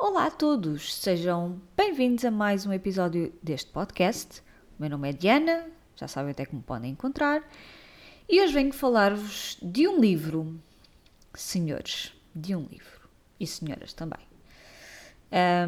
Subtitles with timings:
[0.00, 4.40] Olá a todos, sejam bem-vindos a mais um episódio deste podcast.
[4.78, 7.42] O meu nome é Diana, já sabem até como podem encontrar,
[8.28, 10.56] e hoje venho falar-vos de um livro,
[11.34, 14.20] senhores, de um livro, e senhoras também.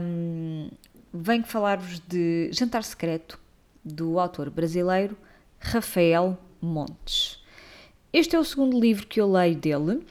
[0.01, 0.71] Um,
[1.13, 3.37] venho falar-vos de Jantar Secreto,
[3.85, 5.19] do autor brasileiro
[5.59, 7.45] Rafael Montes.
[8.13, 10.07] Este é o segundo livro que eu leio dele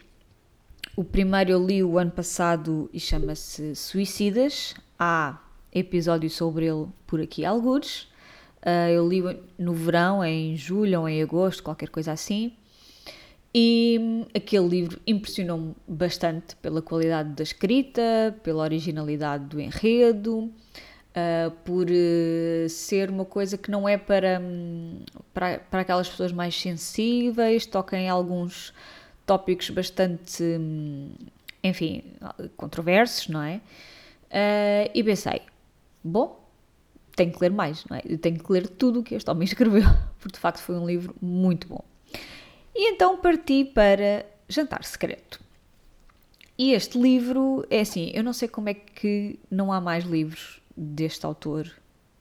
[0.95, 4.73] o primeiro eu li o ano passado e chama-se Suicidas.
[4.97, 5.39] Há
[5.73, 8.04] episódio sobre ele por aqui, alguns.
[8.61, 9.21] Uh, eu li
[9.57, 12.54] no verão, em julho ou em agosto, qualquer coisa assim.
[13.54, 21.51] E hum, aquele livro impressionou-me bastante pela qualidade da escrita, pela originalidade do enredo, uh,
[21.64, 25.00] por uh, ser uma coisa que não é para, um,
[25.33, 28.73] para, para aquelas pessoas mais sensíveis, toca em alguns
[29.29, 30.43] tópicos bastante,
[31.64, 32.03] enfim,
[32.58, 33.61] controversos, não é?
[34.31, 35.44] Uh, e pensei,
[36.03, 36.44] bom,
[37.16, 38.02] tenho que ler mais, não é?
[38.06, 39.84] Eu tenho que ler tudo o que este homem escreveu,
[40.20, 41.84] porque de facto foi um livro muito bom.
[42.73, 45.40] E então parti para Jantar Secreto.
[46.58, 50.59] E este livro, é assim, eu não sei como é que não há mais livros
[50.75, 51.72] deste autor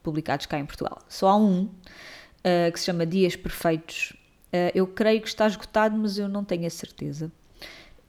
[0.03, 0.99] publicados cá em Portugal.
[1.09, 4.13] Só há um, uh, que se chama Dias Perfeitos
[4.73, 7.31] eu creio que está esgotado, mas eu não tenho a certeza.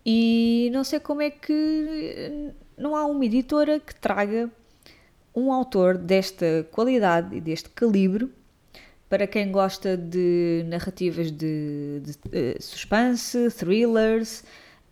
[0.05, 4.50] E não sei como é que não há uma editora que traga
[5.34, 8.30] um autor desta qualidade e deste calibre
[9.08, 14.44] para quem gosta de narrativas de, de, de suspense, thrillers,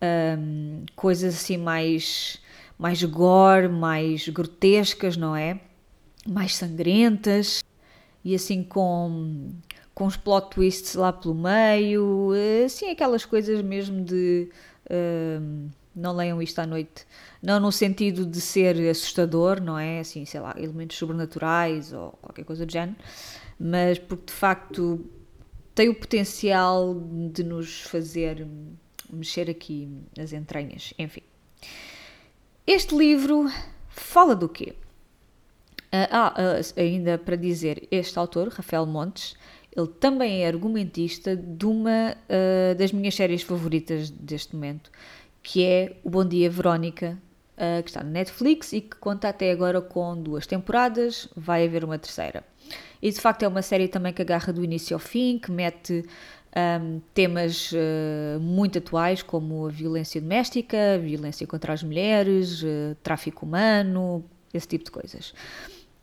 [0.03, 2.41] um, coisas assim mais,
[2.77, 5.61] mais gore, mais grotescas, não é?
[6.27, 7.65] Mais sangrentas
[8.25, 9.53] e assim com
[9.99, 12.31] com os plot twists lá pelo meio,
[12.65, 14.49] assim, aquelas coisas mesmo de.
[14.85, 17.05] Uh, não leiam isto à noite.
[17.43, 19.99] Não no sentido de ser assustador, não é?
[19.99, 22.97] Assim, sei lá, elementos sobrenaturais ou qualquer coisa do género,
[23.59, 25.05] mas porque de facto
[25.75, 26.95] tem o potencial
[27.33, 28.47] de nos fazer
[29.11, 30.95] mexer aqui nas entranhas.
[30.97, 31.23] Enfim.
[32.65, 33.51] Este livro
[33.89, 34.77] fala do quê?
[35.91, 39.35] Ah, ah, ainda para dizer, este autor, Rafael Montes,
[39.79, 44.91] ele também é argumentista de uma uh, das minhas séries favoritas deste momento,
[45.43, 47.17] que é O Bom Dia Verónica,
[47.57, 51.85] uh, que está na Netflix e que conta até agora com duas temporadas, vai haver
[51.85, 52.43] uma terceira.
[53.01, 56.05] E de facto é uma série também que agarra do início ao fim, que mete
[56.83, 62.97] um, temas uh, muito atuais como a violência doméstica, a violência contra as mulheres, uh,
[63.03, 65.33] tráfico humano, esse tipo de coisas.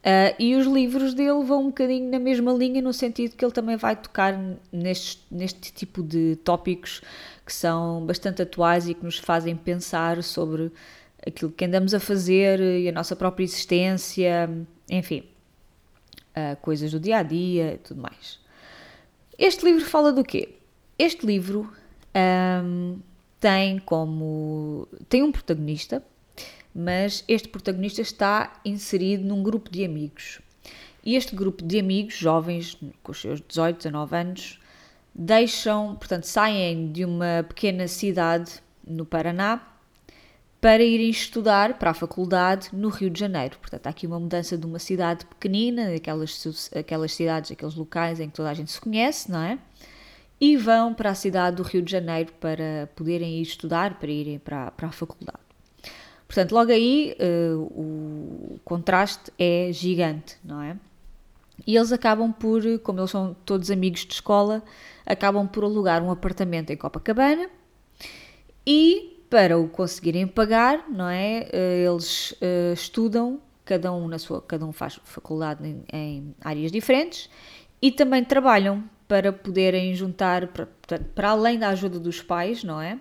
[0.06, 3.52] Uh, e os livros dele vão um bocadinho na mesma linha, no sentido que ele
[3.52, 4.40] também vai tocar
[4.72, 7.02] neste, neste tipo de tópicos
[7.44, 10.72] que são bastante atuais e que nos fazem pensar sobre
[11.26, 14.48] aquilo que andamos a fazer e a nossa própria existência,
[14.88, 15.24] enfim,
[16.38, 18.40] uh, coisas do dia a dia e tudo mais.
[19.40, 20.50] Este livro fala do quê?
[21.00, 21.74] Este livro
[22.64, 23.00] um,
[23.40, 24.88] tem como.
[25.10, 26.04] tem um protagonista
[26.76, 30.42] mas este protagonista está inserido num grupo de amigos.
[31.06, 34.60] E este grupo de amigos, jovens, com os seus 18, 19 anos,
[35.14, 38.52] deixam, portanto, saem de uma pequena cidade
[38.86, 39.66] no Paraná
[40.60, 43.58] para irem estudar para a faculdade no Rio de Janeiro.
[43.60, 48.28] Portanto, há aqui uma mudança de uma cidade pequenina, aquelas, aquelas cidades, aqueles locais em
[48.28, 49.60] que toda a gente se conhece, não é?
[50.42, 54.40] E vão para a cidade do Rio de Janeiro para poderem ir estudar, para irem
[54.40, 55.46] para, para a faculdade.
[56.36, 60.76] Portanto, logo aí uh, o contraste é gigante, não é?
[61.66, 64.62] E eles acabam por, como eles são todos amigos de escola,
[65.06, 67.50] acabam por alugar um apartamento em Copacabana
[68.68, 71.48] e para o conseguirem pagar, não é?
[71.54, 76.70] Uh, eles uh, estudam, cada um na sua, cada um faz faculdade em, em áreas
[76.70, 77.30] diferentes
[77.82, 80.68] e também trabalham para poderem juntar, para,
[81.16, 83.00] para além da ajuda dos pais, não é?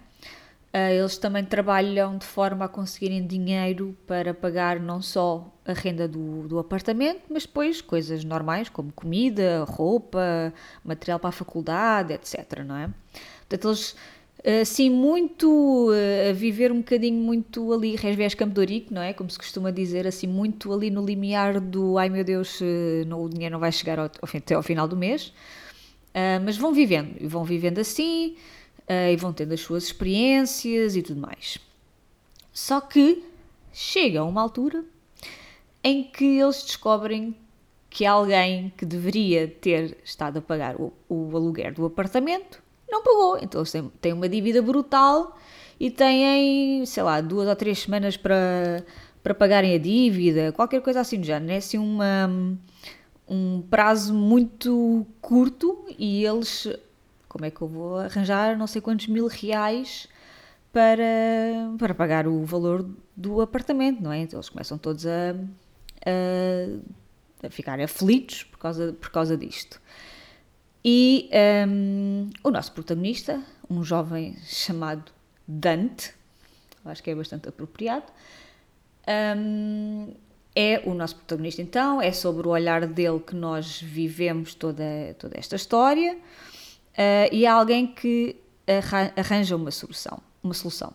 [0.75, 6.09] Uh, eles também trabalham de forma a conseguirem dinheiro para pagar não só a renda
[6.09, 12.65] do, do apartamento, mas depois coisas normais como comida, roupa, material para a faculdade, etc.
[12.67, 12.91] Não é?
[13.49, 13.95] Portanto, eles
[14.61, 15.91] assim muito
[16.29, 18.61] a viver um bocadinho muito ali resvés Campo
[18.91, 19.13] não é?
[19.13, 22.61] Como se costuma dizer, assim muito ali no limiar do ai meu Deus,
[23.07, 25.33] não, o dinheiro não vai chegar ao, até ao final do mês.
[26.15, 28.37] Uh, mas vão vivendo, vão vivendo assim,
[28.89, 31.59] uh, e vão tendo as suas experiências e tudo mais.
[32.53, 33.25] Só que
[33.73, 34.85] chega a uma altura
[35.83, 37.37] em que eles descobrem
[37.91, 43.39] que alguém que deveria ter estado a pagar o, o aluguer do apartamento não pagou.
[43.41, 45.37] Então eles têm, têm uma dívida brutal
[45.79, 48.85] e têm, sei lá, duas ou três semanas para,
[49.23, 51.53] para pagarem a dívida, qualquer coisa assim do género.
[51.53, 52.31] É assim uma,
[53.29, 56.69] um prazo muito curto e eles,
[57.35, 60.07] como é que eu vou arranjar não sei quantos mil reais
[60.73, 61.03] para,
[61.77, 64.19] para pagar o valor do apartamento, não é?
[64.19, 65.33] Então eles começam todos a,
[66.07, 69.83] a, a ficar aflitos por causa, por causa disto.
[70.85, 71.29] E
[71.69, 75.11] um, o nosso protagonista, um jovem chamado
[75.45, 76.15] Dante,
[76.85, 78.07] acho que é bastante apropriado,
[79.37, 80.15] um,
[80.55, 84.85] é o nosso protagonista então, é sobre o olhar dele que nós vivemos toda,
[85.19, 86.17] toda esta história
[86.95, 88.37] uh, e é alguém que
[89.17, 90.93] arranja uma solução uma solução.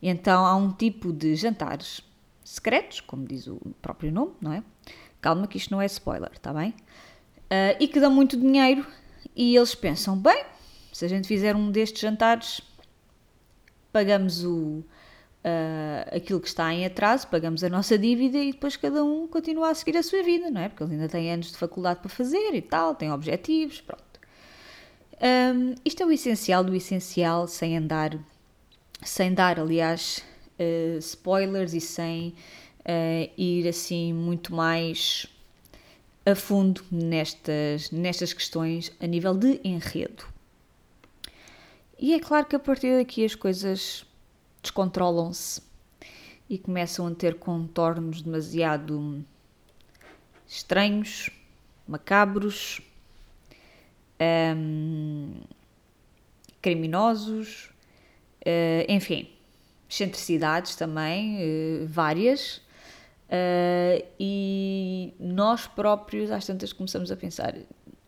[0.00, 2.02] E então há um tipo de jantares
[2.44, 4.62] secretos, como diz o próprio nome, não é?
[5.20, 6.70] Calma que isto não é spoiler, está bem?
[6.70, 8.86] Uh, e que dão muito dinheiro
[9.34, 10.44] e eles pensam, bem,
[10.92, 12.60] se a gente fizer um destes jantares,
[13.92, 14.84] pagamos o,
[15.44, 19.70] uh, aquilo que está em atraso, pagamos a nossa dívida e depois cada um continua
[19.70, 20.68] a seguir a sua vida, não é?
[20.68, 24.11] Porque eles ainda têm anos de faculdade para fazer e tal, têm objetivos, pronto.
[25.20, 28.18] Um, isto é o essencial do essencial, sem andar
[29.04, 30.24] sem dar, aliás,
[30.58, 32.34] uh, spoilers e sem
[32.80, 35.26] uh, ir assim muito mais
[36.24, 40.24] a fundo nestas, nestas questões a nível de enredo.
[41.98, 44.04] E é claro que a partir daqui as coisas
[44.62, 45.60] descontrolam-se
[46.48, 49.24] e começam a ter contornos demasiado
[50.46, 51.30] estranhos,
[51.88, 52.80] macabros,
[54.56, 55.32] um,
[56.60, 57.72] criminosos,
[58.42, 59.28] Uh, enfim,
[59.88, 62.56] excentricidades também, uh, várias.
[63.28, 67.54] Uh, e nós próprios, às tantas, começamos a pensar: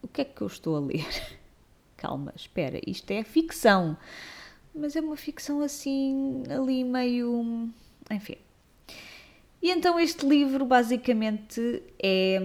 [0.02, 1.06] o que é que eu estou a ler?
[1.96, 3.96] Calma, espera, isto é ficção.
[4.74, 7.70] Mas é uma ficção assim, ali meio.
[8.10, 8.36] Enfim.
[9.62, 12.38] E então este livro basicamente é,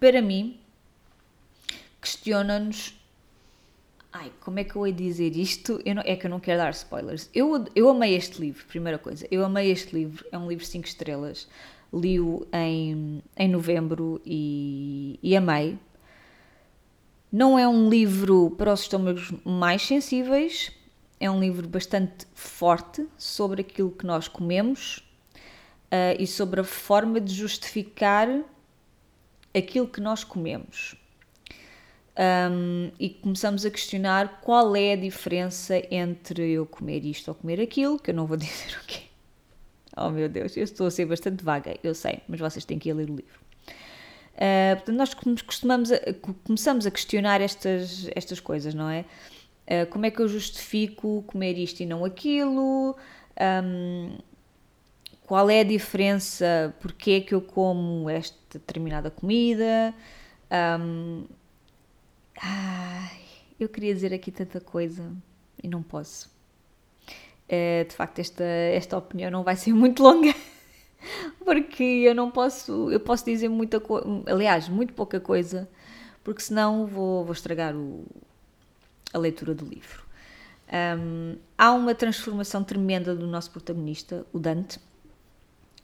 [0.00, 0.58] para mim,
[2.00, 3.00] questiona-nos
[4.12, 5.80] Ai, como é que eu ia dizer isto?
[5.86, 7.30] Não, é que eu não quero dar spoilers.
[7.32, 9.26] Eu, eu amei este livro, primeira coisa.
[9.30, 11.48] Eu amei este livro, é um livro 5 estrelas.
[11.92, 15.78] Li-o em, em novembro e, e amei.
[17.30, 20.72] Não é um livro para os estômagos mais sensíveis,
[21.20, 24.98] é um livro bastante forte sobre aquilo que nós comemos
[25.86, 28.28] uh, e sobre a forma de justificar
[29.54, 30.99] aquilo que nós comemos
[32.18, 37.60] um, e começamos a questionar qual é a diferença entre eu comer isto ou comer
[37.60, 39.02] aquilo, que eu não vou dizer o quê.
[39.96, 42.88] Oh meu Deus, eu estou a ser bastante vaga, eu sei, mas vocês têm que
[42.88, 43.40] ir ler o livro.
[44.34, 45.98] Uh, portanto, nós costumamos a,
[46.44, 49.04] começamos a questionar estas, estas coisas, não é?
[49.66, 52.96] Uh, como é que eu justifico comer isto e não aquilo?
[53.64, 54.18] Um,
[55.26, 56.74] qual é a diferença?
[56.80, 59.94] Porquê é que eu como esta determinada comida?
[60.80, 61.24] Um,
[63.64, 65.12] eu queria dizer aqui tanta coisa
[65.62, 66.30] e não posso.
[67.48, 70.34] É, de facto, esta, esta opinião não vai ser muito longa,
[71.44, 75.68] porque eu não posso, eu posso dizer muita coisa, aliás, muito pouca coisa,
[76.22, 78.06] porque senão vou, vou estragar o,
[79.12, 80.04] a leitura do livro.
[80.72, 84.78] Um, há uma transformação tremenda do nosso protagonista, o Dante,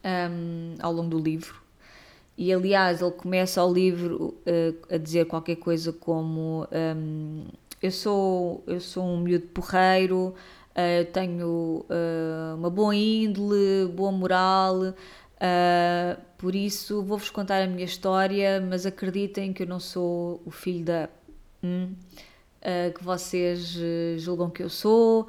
[0.04, 1.60] um, ao longo do livro.
[2.38, 7.46] E aliás, ele começa o livro uh, a dizer qualquer coisa como: um,
[7.82, 10.34] eu, sou, eu sou um miúdo porreiro,
[10.72, 14.94] uh, tenho uh, uma boa índole, boa moral,
[16.38, 20.84] por isso vou-vos contar a minha história, mas acreditem que eu não sou o filho
[20.84, 21.08] da.
[21.62, 21.94] Hum,
[22.96, 23.78] que vocês
[24.16, 25.28] julgam que eu sou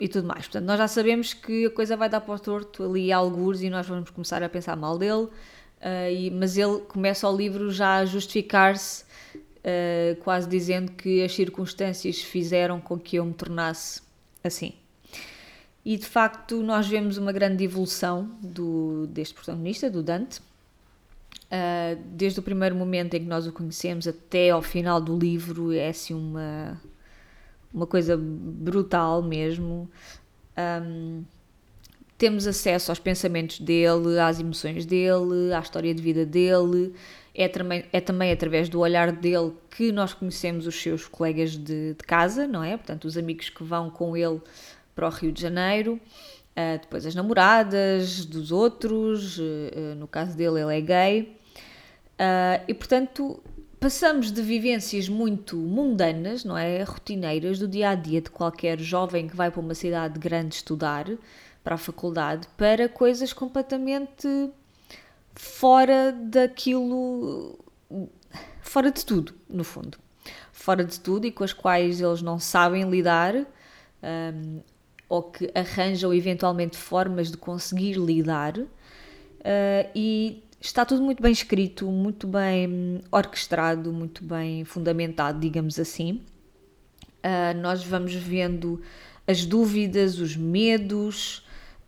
[0.00, 0.46] e tudo mais.
[0.46, 3.60] Portanto, nós já sabemos que a coisa vai dar para o torto ali a algures
[3.60, 5.28] e nós vamos começar a pensar mal dele.
[5.84, 9.04] Uh, e, mas ele começa o livro já a justificar-se,
[9.64, 14.02] uh, quase dizendo que as circunstâncias fizeram com que eu me tornasse
[14.42, 14.74] assim.
[15.84, 22.40] E de facto, nós vemos uma grande evolução do, deste protagonista, do Dante, uh, desde
[22.40, 26.14] o primeiro momento em que nós o conhecemos até ao final do livro, é assim
[26.14, 26.80] uma,
[27.72, 29.90] uma coisa brutal mesmo.
[30.56, 31.24] Um,
[32.16, 36.94] temos acesso aos pensamentos dele, às emoções dele, à história de vida dele.
[37.34, 41.94] É também, é também através do olhar dele que nós conhecemos os seus colegas de,
[41.94, 42.76] de casa, não é?
[42.76, 44.40] Portanto, os amigos que vão com ele
[44.94, 46.00] para o Rio de Janeiro.
[46.56, 51.36] Uh, depois as namoradas dos outros, uh, no caso dele ele é gay.
[52.68, 53.42] E portanto
[53.84, 56.82] passamos de vivências muito mundanas, não é?
[56.84, 61.06] Rotineiras do dia a dia de qualquer jovem que vai para uma cidade grande estudar,
[61.64, 64.28] para a faculdade para coisas completamente
[65.34, 67.58] fora daquilo,
[68.60, 69.98] fora de tudo, no fundo.
[70.52, 74.60] Fora de tudo e com as quais eles não sabem lidar um,
[75.08, 78.56] ou que arranjam eventualmente formas de conseguir lidar.
[78.58, 86.22] Uh, e está tudo muito bem escrito, muito bem orquestrado, muito bem fundamentado, digamos assim.
[87.18, 88.80] Uh, nós vamos vendo
[89.26, 91.43] as dúvidas, os medos,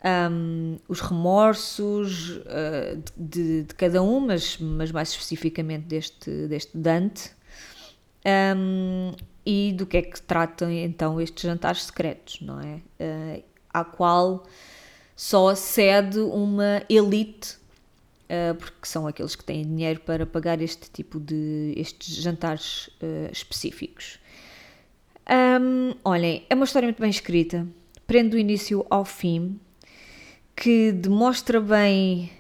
[0.07, 7.31] um, os remorsos uh, de, de, cada um, mas, mas mais especificamente deste, deste Dante,
[8.57, 9.13] um,
[9.45, 12.75] e do que é que tratam então estes jantares secretos, não é?
[13.01, 14.45] Uh, à qual
[15.15, 17.57] só acede uma elite,
[18.25, 22.91] uh, porque são aqueles que têm dinheiro para pagar este tipo de estes jantares
[23.33, 24.19] específicos.
[25.29, 27.67] Um, olhem, é uma história muito bem escrita,
[28.07, 29.59] prende do início ao fim,
[30.57, 32.33] que demonstra bem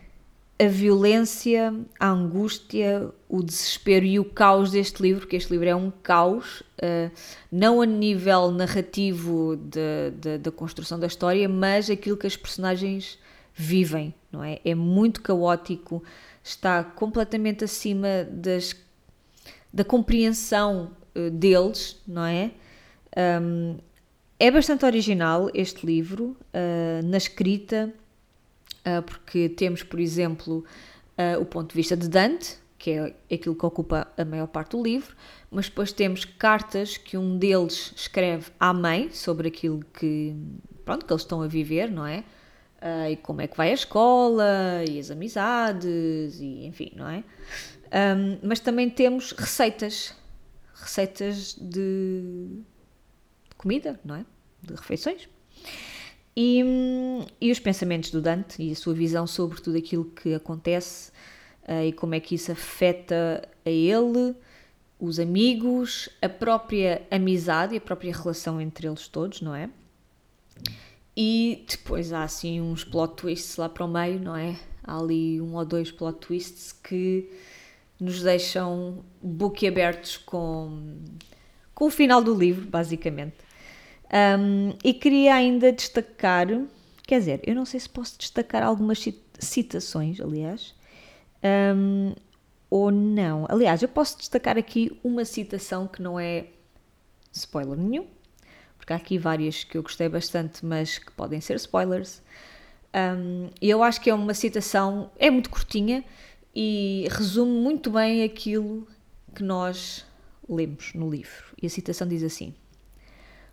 [0.58, 5.76] a violência, a angústia, o desespero e o caos deste livro, que este livro é
[5.76, 7.10] um caos, uh,
[7.52, 9.58] não a nível narrativo
[10.40, 13.18] da construção da história, mas aquilo que as personagens
[13.54, 14.58] vivem, não é?
[14.64, 16.02] É muito caótico,
[16.42, 18.74] está completamente acima das,
[19.70, 22.50] da compreensão uh, deles, não é?
[23.42, 23.76] Um,
[24.38, 27.92] é bastante original este livro, uh, na escrita,
[29.06, 30.64] porque temos, por exemplo,
[31.18, 34.72] uh, o ponto de vista de Dante, que é aquilo que ocupa a maior parte
[34.72, 35.16] do livro,
[35.50, 40.36] mas depois temos cartas que um deles escreve à mãe sobre aquilo que,
[40.84, 42.22] pronto, que eles estão a viver, não é?
[42.80, 47.24] Uh, e como é que vai a escola, e as amizades, e enfim, não é?
[48.42, 50.14] Mas também temos receitas,
[50.74, 52.60] receitas de
[53.56, 54.26] comida, não é?
[54.62, 55.28] De refeições.
[56.36, 56.62] E,
[57.40, 61.10] e os pensamentos do Dante e a sua visão sobre tudo aquilo que acontece
[61.66, 64.34] uh, e como é que isso afeta a ele,
[65.00, 69.70] os amigos, a própria amizade e a própria relação entre eles todos, não é?
[71.16, 74.58] E depois há assim uns plot twists lá para o meio, não é?
[74.84, 77.30] Há ali um ou dois plot twists que
[77.98, 80.98] nos deixam boquiabertos com,
[81.74, 83.45] com o final do livro, basicamente.
[84.12, 86.46] Um, e queria ainda destacar,
[87.06, 89.04] quer dizer, eu não sei se posso destacar algumas
[89.38, 90.74] citações, aliás,
[91.76, 92.14] um,
[92.70, 93.46] ou não.
[93.48, 96.46] Aliás, eu posso destacar aqui uma citação que não é
[97.32, 98.06] spoiler nenhum,
[98.78, 102.22] porque há aqui várias que eu gostei bastante, mas que podem ser spoilers.
[102.94, 106.04] Um, eu acho que é uma citação, é muito curtinha
[106.54, 108.86] e resume muito bem aquilo
[109.34, 110.06] que nós
[110.48, 111.54] lemos no livro.
[111.60, 112.54] E a citação diz assim: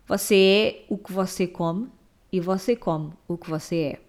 [0.06, 1.88] você é o que você come
[2.30, 4.00] e você come o que você é.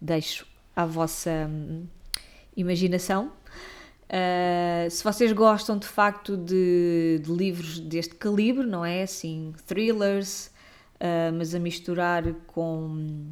[0.00, 1.86] Deixo à vossa hum,
[2.56, 3.32] imaginação.
[4.08, 9.02] Uh, se vocês gostam de facto de, de, livros deste calibre, não é?
[9.02, 10.48] Assim, thrillers,
[10.96, 13.26] uh, mas a misturar com,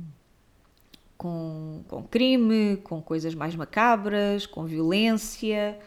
[1.17, 5.79] com, com crime, com coisas mais macabras, com violência.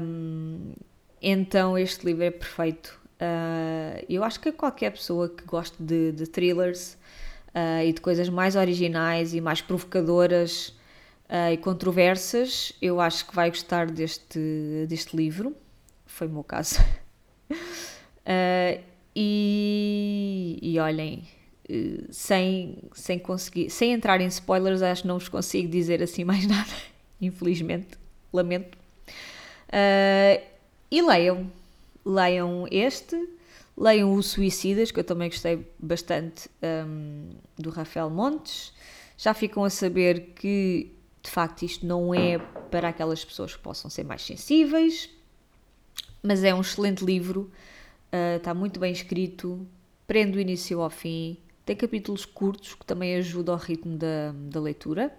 [0.00, 0.72] Um,
[1.20, 6.26] então este livro é perfeito Uh, eu acho que qualquer pessoa que goste de, de
[6.26, 6.96] thrillers
[7.48, 10.68] uh, e de coisas mais originais e mais provocadoras
[11.28, 15.54] uh, e controversas, eu acho que vai gostar deste, deste livro.
[16.06, 16.76] Foi o meu caso.
[19.16, 21.24] e, e olhem,
[22.10, 26.46] sem, sem conseguir, sem entrar em spoilers, acho que não vos consigo dizer assim mais
[26.48, 26.72] nada,
[27.20, 27.98] infelizmente,
[28.32, 28.78] lamento.
[30.90, 31.50] e leiam,
[32.04, 33.16] leiam este,
[33.76, 36.48] leiam o Suicidas, que eu também gostei bastante
[36.86, 38.72] um, do Rafael Montes.
[39.16, 42.38] Já ficam a saber que de facto isto não é
[42.70, 45.10] para aquelas pessoas que possam ser mais sensíveis,
[46.22, 47.50] mas é um excelente livro,
[48.12, 49.66] uh, está muito bem escrito,
[50.06, 54.60] prende do início ao fim, tem capítulos curtos que também ajudam ao ritmo da, da
[54.60, 55.14] leitura.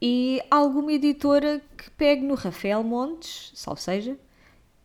[0.00, 4.18] E alguma editora que pegue no Rafael Montes, salve seja,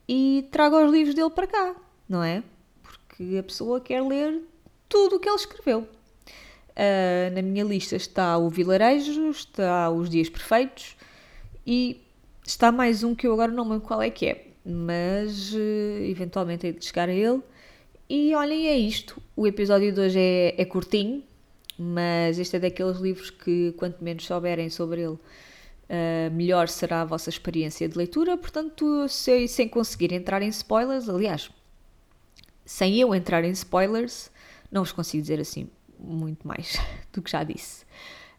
[0.07, 1.75] e traga os livros dele para cá,
[2.07, 2.43] não é?
[2.81, 4.41] Porque a pessoa quer ler
[4.87, 5.81] tudo o que ele escreveu.
[5.81, 10.95] Uh, na minha lista está o Vilarejo, está os Dias Perfeitos
[11.65, 11.99] e
[12.45, 16.67] está mais um que eu agora não lembro qual é que é, mas uh, eventualmente
[16.67, 17.41] hei de chegar a ele.
[18.09, 19.21] E olhem, é isto.
[19.35, 21.23] O episódio de hoje é, é curtinho,
[21.77, 25.17] mas este é daqueles livros que, quanto menos souberem sobre ele,
[25.89, 28.37] uh, melhor será a vossa experiência de leitura.
[28.37, 31.49] Portanto, se, sem conseguir entrar em spoilers, aliás,
[32.65, 34.31] sem eu entrar em spoilers,
[34.71, 36.77] não vos consigo dizer assim muito mais
[37.11, 37.85] do que já disse.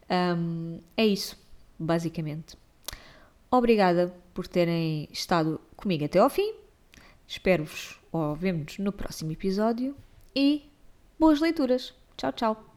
[0.09, 1.37] Um, é isso,
[1.77, 2.57] basicamente.
[3.51, 6.53] Obrigada por terem estado comigo até ao fim.
[7.27, 9.95] Espero-vos ou vemos no próximo episódio
[10.35, 10.63] e
[11.19, 11.93] boas leituras.
[12.15, 12.68] Tchau, tchau.